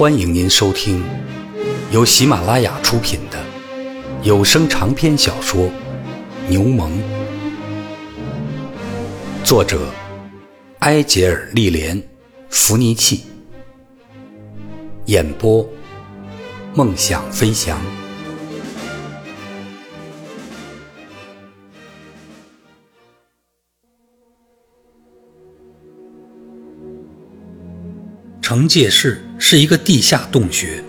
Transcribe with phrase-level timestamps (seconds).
[0.00, 1.04] 欢迎您收听
[1.92, 3.38] 由喜马拉雅出品的
[4.22, 5.64] 有声长篇小说
[6.48, 6.90] 《牛虻》，
[9.44, 9.78] 作者
[10.78, 12.00] 埃杰尔·利莲·
[12.48, 13.24] 弗尼契，
[15.04, 15.68] 演播
[16.72, 17.78] 梦想飞翔。
[28.40, 30.84] 惩戒室是一个地下洞穴，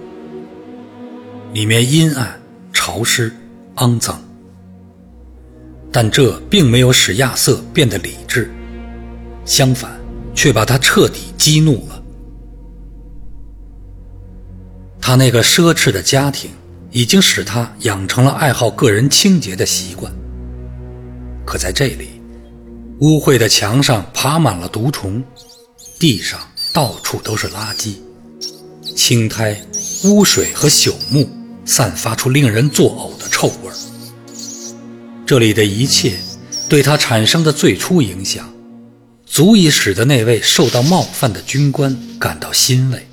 [1.54, 2.40] 里面阴暗、
[2.74, 3.34] 潮湿、
[3.78, 4.22] 肮脏，
[5.90, 8.52] 但这并没有使亚瑟变得理智，
[9.46, 9.98] 相反，
[10.36, 12.04] 却把他彻底激怒了。
[15.00, 16.52] 他那个奢侈的家庭
[16.92, 20.14] 已经使他养成了爱好个人清洁的习惯，
[21.46, 22.22] 可在这里，
[23.00, 25.24] 污秽的墙上爬满了毒虫，
[25.98, 26.40] 地上。
[26.74, 27.96] 到处都是垃圾、
[29.04, 29.60] 青苔、
[30.04, 31.28] 污水和朽木，
[31.66, 33.74] 散发出令人作呕的臭味儿。
[35.26, 36.20] 这里的一切
[36.70, 38.54] 对他产生的最初影响，
[39.26, 43.08] 足以使得那位受到冒犯的军官感到欣慰。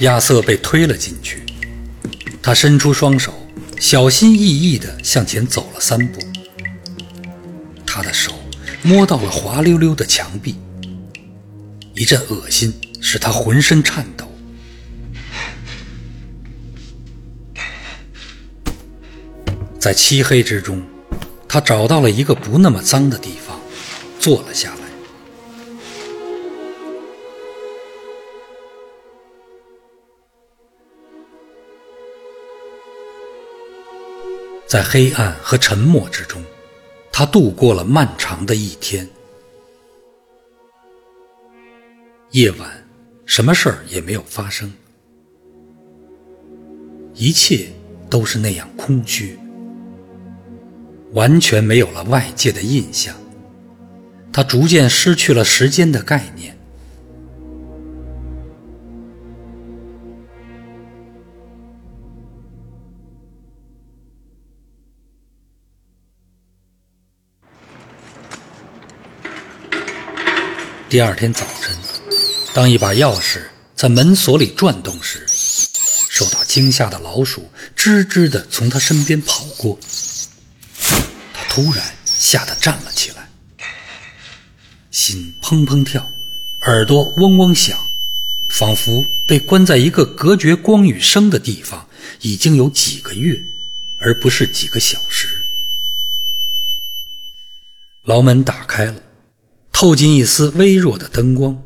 [0.00, 1.44] 亚瑟被推了进去，
[2.42, 3.32] 他伸出双手，
[3.78, 6.18] 小心翼翼地向前走了三步。
[8.84, 10.56] 摸到了滑溜溜的墙壁，
[11.94, 14.26] 一阵恶心使他浑身颤抖。
[19.78, 20.82] 在漆黑之中，
[21.48, 23.60] 他找到了一个不那么脏的地方，
[24.18, 24.82] 坐了下来。
[34.66, 36.42] 在黑暗和沉默之中。
[37.12, 39.06] 他度过了漫长的一天。
[42.30, 42.70] 夜晚，
[43.26, 44.72] 什么事儿也没有发生，
[47.14, 47.68] 一切
[48.08, 49.38] 都是那样空虚，
[51.12, 53.14] 完全没有了外界的印象。
[54.32, 56.58] 他逐渐失去了时间的概念。
[70.92, 71.74] 第二天早晨，
[72.52, 73.40] 当一把钥匙
[73.74, 79.78] 在门锁里转动时，受到惊吓的老鼠吱吱地从他身边跑过。
[81.32, 83.26] 他突然吓得站了起来，
[84.90, 86.06] 心砰砰跳，
[86.66, 87.74] 耳朵嗡嗡响，
[88.50, 91.88] 仿佛被关在一个隔绝光与声的地方
[92.20, 93.42] 已经有几个月，
[93.98, 95.26] 而不是几个小时。
[98.04, 98.96] 牢门打开了。
[99.82, 101.60] 透进一丝微弱的灯光，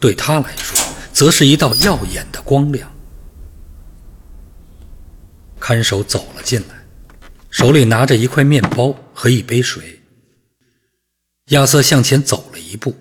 [0.00, 0.74] 对他来说，
[1.12, 2.90] 则是一道耀眼的光亮。
[5.60, 6.82] 看守走了进来，
[7.50, 10.00] 手里拿着一块面包和一杯水。
[11.48, 12.96] 亚瑟向前走了一步，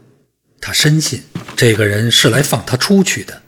[0.60, 1.24] 他深信
[1.56, 3.42] 这个人是来放他出去的。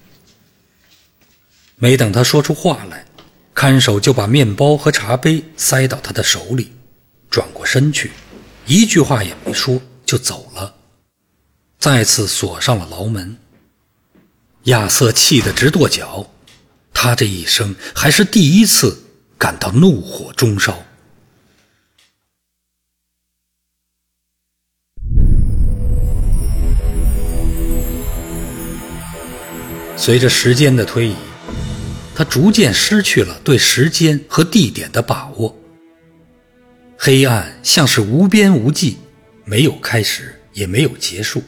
[1.75, 3.05] 没等他说出话来，
[3.53, 6.71] 看守就把面包和茶杯塞到他的手里，
[7.29, 8.11] 转过身去，
[8.65, 10.73] 一句话也没说就走了。
[11.83, 13.35] 再次锁上了牢门。
[14.63, 16.31] 亚瑟气得直跺脚，
[16.93, 19.03] 他这一生还是第一次
[19.37, 20.81] 感到怒火中烧。
[29.97, 31.15] 随着时间的推移，
[32.15, 35.53] 他逐渐失去了对时间和地点的把握。
[36.97, 38.99] 黑暗像是无边无际，
[39.43, 41.43] 没有开始，也没有结束。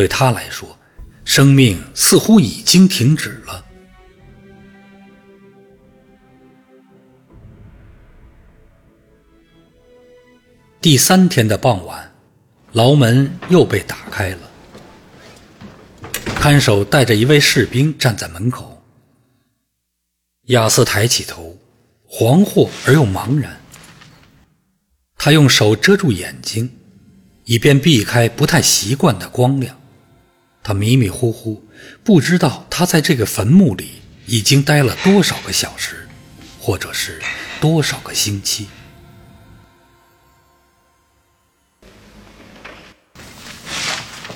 [0.00, 0.78] 对他来说，
[1.26, 3.62] 生命似乎已经停止了。
[10.80, 12.10] 第三天的傍晚，
[12.72, 14.50] 牢门又被打开了。
[16.34, 18.82] 看守带着一位士兵站在门口。
[20.46, 21.58] 亚瑟抬起头，
[22.08, 23.60] 惶惑而又茫然。
[25.16, 26.74] 他用手遮住眼睛，
[27.44, 29.78] 以便避开不太习惯的光亮。
[30.62, 31.64] 他迷迷糊糊，
[32.04, 36.08] 不知道他在这个坟墓里已经待了多少个小时，
[36.60, 37.20] 或者是
[37.60, 38.68] 多少个星期。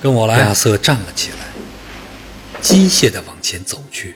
[0.01, 0.39] 跟我来。
[0.39, 1.47] 亚瑟站了起来，
[2.61, 4.15] 机械地往前走去。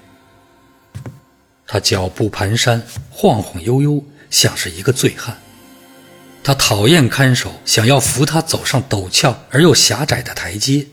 [1.66, 2.82] 他脚步蹒跚，
[3.12, 5.38] 晃晃悠悠，像是一个醉汉。
[6.44, 10.88] 他他讨厌看守想要扶他走上陡峭而又狭窄的台阶。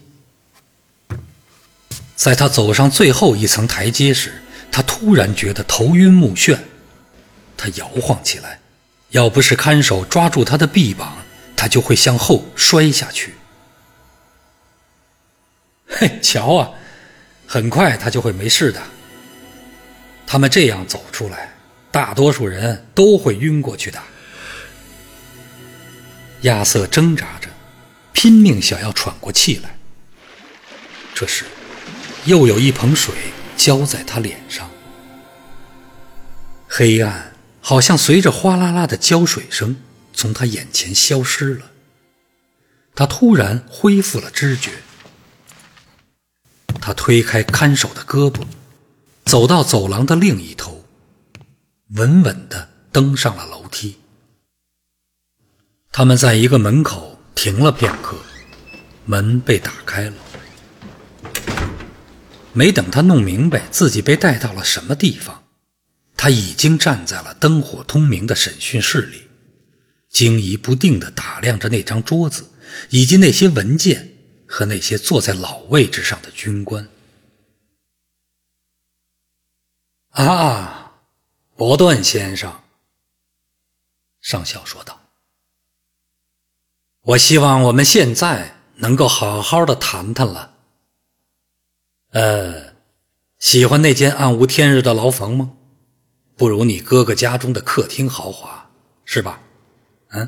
[2.17, 4.43] 在他走上最后一层台阶时，
[4.73, 6.59] 他突然觉得头晕目眩，
[7.57, 8.59] 他摇晃起来。
[9.11, 11.19] 要不是看守抓住他的臂膀，
[11.55, 13.35] 他就会向后摔下去。
[15.87, 16.71] 嘿，瞧啊，
[17.47, 18.83] 很快他就会没事的。
[20.27, 21.55] 他们这样走出来，
[21.93, 24.03] 大多数人都会晕过去的。
[26.43, 27.49] 亚瑟挣扎着，
[28.13, 29.79] 拼命想要喘过气来。
[31.15, 31.45] 这时，
[32.27, 33.15] 又有一盆水
[33.57, 34.69] 浇在他脸上。
[36.69, 39.77] 黑暗好像随着哗啦啦的浇水声
[40.13, 41.71] 从他眼前消失了。
[42.95, 44.73] 他突然恢复了知觉。
[46.81, 48.43] 他推开看守的胳膊，
[49.25, 50.85] 走到走廊的另一头，
[51.97, 53.99] 稳稳地登上了楼梯。
[55.91, 58.17] 他们在一个门口停了片刻，
[59.05, 60.15] 门被打开了。
[62.57, 65.45] 没等他弄明白自己被带到了什么地方，
[66.17, 69.29] 他已经站在了灯火通明的审讯室里，
[70.09, 72.51] 惊疑不定地打量着那张桌子
[72.91, 74.15] 以及那些文件。
[74.49, 76.89] 和那些坐在老位置上的军官。
[80.11, 81.01] 啊，
[81.57, 82.63] 伯顿先生，
[84.21, 85.01] 上校说道
[87.03, 90.56] ：“我希望我们现在能够好好的谈谈了。
[92.17, 92.73] 呃，
[93.39, 95.53] 喜欢那间暗无天日的牢房吗？
[96.35, 98.71] 不如你哥哥家中的客厅豪华，
[99.05, 99.43] 是吧？
[100.13, 100.27] 嗯。”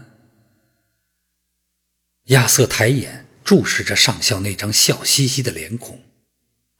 [2.29, 3.25] 亚瑟抬眼。
[3.43, 5.99] 注视着上校那张笑嘻嘻的脸孔，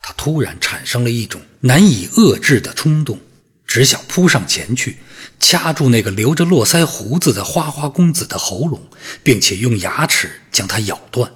[0.03, 3.19] 他突然产生了一种难以遏制的冲动，
[3.65, 4.99] 只想扑上前去，
[5.41, 8.87] 掐住那个留着络腮胡子的花花公子的喉咙，
[9.23, 11.33] 并且用牙齿将他咬断。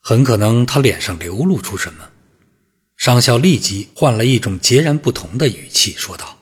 [0.00, 2.10] 很可能他脸上流露出什么，
[2.96, 6.38] 上校立即换了一种截然不同的语气说道：“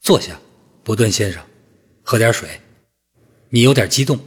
[0.00, 0.38] 坐下，
[0.84, 1.44] 伯顿先生，
[2.02, 2.60] 喝点水。
[3.48, 4.20] 你有点激动。”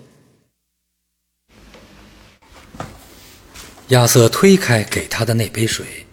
[3.90, 6.08] 亚瑟推开给他的那杯水，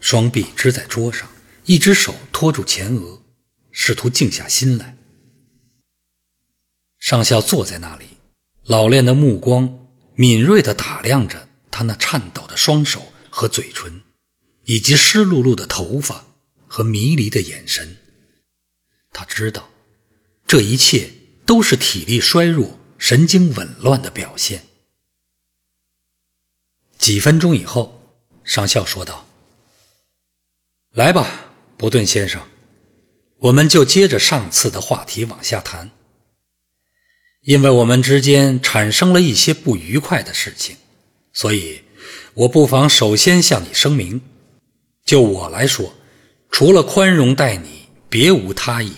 [0.00, 1.28] 双臂支在桌上，
[1.64, 3.22] 一只手托住前额，
[3.70, 4.96] 试图静下心来。
[6.98, 8.06] 上校坐在那里，
[8.64, 9.77] 老练的目光
[10.20, 14.02] 敏锐地打量着他那颤抖的双手和嘴唇，
[14.64, 16.24] 以及湿漉漉的头发
[16.66, 17.98] 和迷离的眼神。
[19.12, 19.70] 他知道，
[20.44, 21.08] 这一切
[21.46, 24.66] 都是体力衰弱、神经紊乱的表现。
[26.98, 29.28] 几分钟以后，上校说道
[30.90, 32.42] ：“来吧，伯顿先生，
[33.36, 35.92] 我们就接着上次的话题往下谈。
[37.48, 40.76] 因为我们之间产生了一些不愉快的事情，
[41.32, 41.80] 所以
[42.34, 44.20] 我不妨首先向你声明：
[45.06, 45.94] 就我来说，
[46.50, 48.92] 除了宽容待你，别无他意。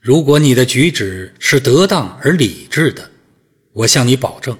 [0.00, 3.10] 如果你的举止是得当而理智的，
[3.74, 4.58] 我向你保证。”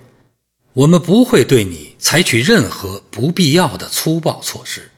[0.75, 4.91] 我们不会对你采取任何不必要的粗暴措施。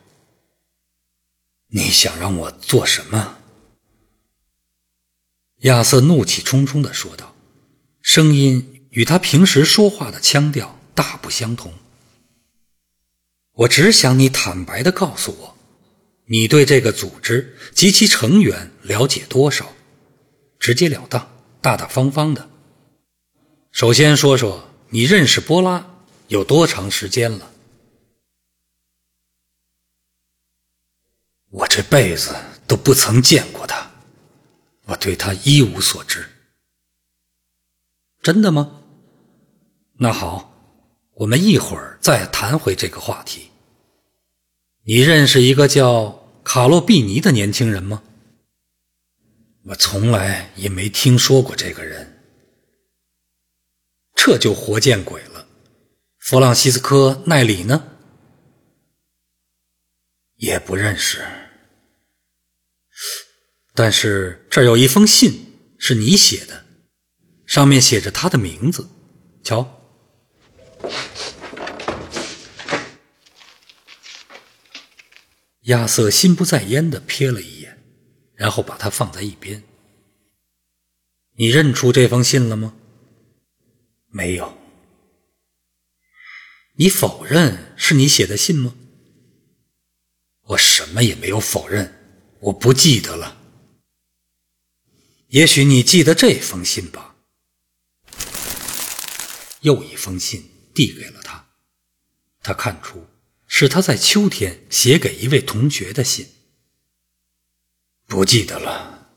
[1.69, 3.39] 你想让我做什么？
[5.61, 7.34] 亚瑟怒气冲冲地说道，
[8.05, 11.73] 声音与他平时说话的腔调大不相同。
[13.55, 15.57] 我只想你坦白的告诉我，
[16.27, 19.73] 你对这个组织及其成员了解多少？
[20.61, 21.29] 直截了当、
[21.63, 22.49] 大大方方的。
[23.73, 24.71] 首先说说。
[24.91, 25.85] 你认识波拉
[26.29, 27.51] 有多长时间了？
[31.51, 32.33] 我这辈子
[32.69, 33.91] 都不曾见过他，
[34.85, 36.25] 我对他一无所知。
[38.25, 38.81] 真的吗？
[39.99, 40.51] 那好，
[41.13, 43.51] 我们一会儿再谈回这个话题。
[44.85, 48.03] 你认识一个叫卡洛比尼的年轻人吗？
[49.65, 52.23] 我从来也没听说过这个人。
[54.15, 55.47] 这就活见鬼了！
[56.19, 57.89] 弗朗西斯科·奈里呢？
[60.37, 61.23] 也不认识。
[63.75, 66.64] 但是这儿有一封信，是你写的，
[67.55, 68.89] 上面写着他的名字。
[69.45, 69.81] 瞧，
[75.67, 77.81] 亚瑟心不在焉的瞥了一眼，
[78.35, 79.63] 然后把它放在一边。
[81.37, 82.75] 你认出这封信了吗？
[84.09, 84.59] 没有，
[86.73, 88.75] 你否认是你写的信吗？
[90.47, 93.41] 我什么也没有否认，我不记得了。
[95.29, 97.14] 也许你记得这封信吧？
[99.65, 101.47] 又一封信递给了他，
[102.43, 103.07] 他看出
[103.47, 106.29] 是他在秋天写给一位同学的信。
[108.07, 109.09] 不记得了。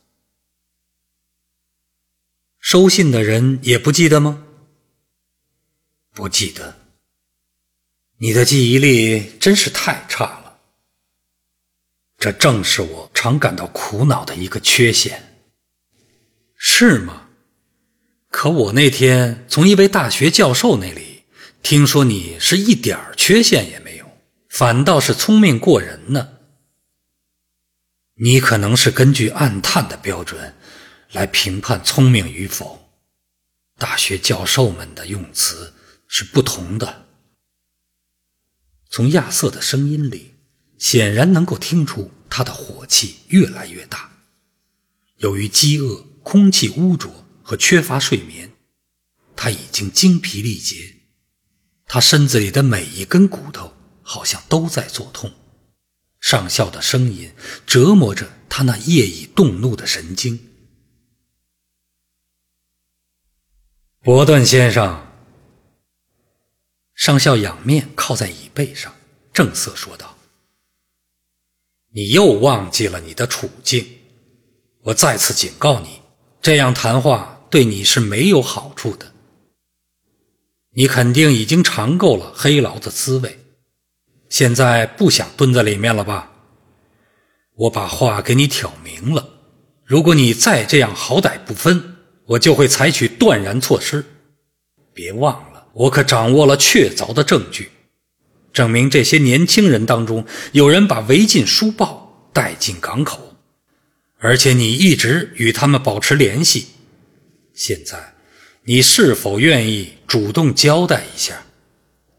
[2.59, 4.45] 收信的人也不记得吗？
[6.13, 6.79] 不记得。
[8.19, 10.61] 你的记忆力真是太差了。
[12.17, 15.45] 这正是我常感到苦恼的一个缺陷。
[16.55, 17.26] 是吗？
[18.39, 21.23] 可我那天从一位大学教授那里
[21.63, 24.05] 听说，你是一点缺陷也没有，
[24.47, 26.33] 反倒是聪明过人呢。
[28.13, 30.53] 你可能是根据暗探的标准
[31.13, 32.91] 来评判聪明与否。
[33.79, 35.73] 大学教授们的用词
[36.07, 37.07] 是不同的。
[38.91, 40.35] 从亚瑟的声音里，
[40.77, 44.11] 显然能够听出他的火气越来越大。
[45.15, 48.51] 由于饥饿、空气污浊和缺乏睡眠，
[49.33, 50.97] 他已经精疲力竭。
[51.85, 55.31] 他身子里的每一根骨头好像都在作痛。
[56.19, 57.33] 上校的声音
[57.65, 60.37] 折磨着他那夜已动怒的神经。
[64.01, 65.07] 伯顿先生，
[66.95, 68.93] 上校仰面靠在椅背上，
[69.31, 70.17] 正色说道
[71.95, 73.87] ：“你又忘记了你的处境。
[74.81, 76.01] 我再次警告你，
[76.41, 79.13] 这样谈话对你是没有好处的。
[80.75, 83.39] 你肯定已经尝够了黑牢的滋味。”
[84.29, 86.31] 现在不想蹲在里面了吧？
[87.55, 89.25] 我把话给你挑明了，
[89.85, 94.03] 如果你再这样好歹不分，我就会采取断然措施。
[94.93, 97.71] 别忘了，我可掌握了确凿的证据，
[98.51, 103.37] 证明这些年轻人当中有人把违禁书报带进港口，
[104.19, 106.67] 而且你一直与他们保持联系。
[107.57, 108.13] 现在，
[108.65, 111.43] 你是否愿意主动交代一下，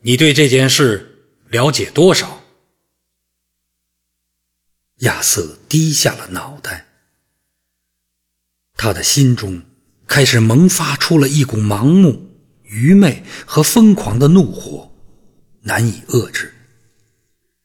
[0.00, 1.28] 你对这件事？
[1.48, 2.42] 了解多少？
[4.96, 6.88] 亚瑟低下了脑袋，
[8.74, 9.62] 他的心中
[10.08, 14.92] 开始萌发出了一股盲目、愚昧和疯狂的怒火，
[15.62, 16.52] 难以遏制。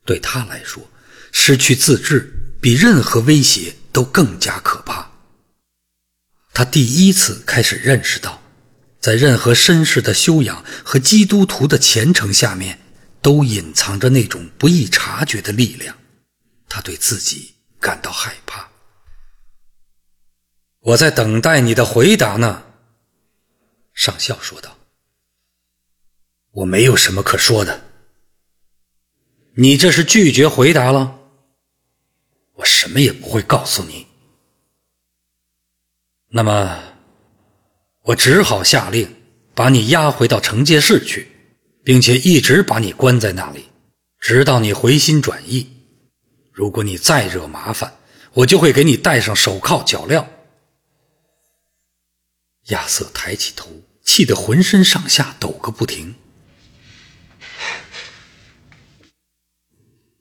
[0.05, 0.87] 对他来说，
[1.31, 5.11] 失去自制比任何威胁都更加可怕。
[6.53, 8.41] 他第一次开始认识到，
[8.99, 12.79] 在任何绅士的修养和基督徒的虔诚下面。
[13.23, 15.97] 都隐藏着那种不易察觉的力量，
[16.67, 18.69] 他对自己感到害怕。
[20.81, 22.65] 我在等待你的回答呢，
[23.93, 24.77] 上校说道。
[26.51, 27.85] 我没有什么可说的。
[29.55, 31.17] 你这是拒绝回答了？
[32.55, 34.05] 我什么也不会告诉你。
[36.35, 36.83] 那么，
[38.01, 39.07] 我只好下令
[39.53, 41.29] 把你押回到惩戒室去。
[41.83, 43.65] 并且一直把你关在那里，
[44.19, 45.69] 直到你回心转意。
[46.51, 47.93] 如果你再惹麻烦，
[48.31, 50.25] 我就会给你戴上手铐脚镣。
[52.67, 53.69] 亚瑟抬起头，
[54.01, 56.15] 气得浑身上下抖个不停。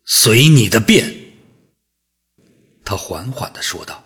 [0.05, 1.15] 随你的便，
[2.85, 4.05] 他缓缓的说道。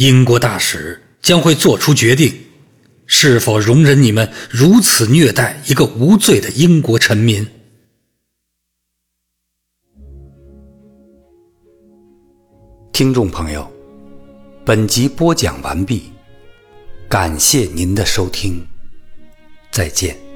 [0.00, 2.34] 英国大使将会做出决定。
[3.04, 7.46] 是否容忍你们如此虐待一个无罪的英国臣民？
[12.94, 13.70] 听众朋友，
[14.64, 16.10] 本集播讲完毕，
[17.06, 18.66] 感谢您的收听，
[19.70, 20.29] 再见。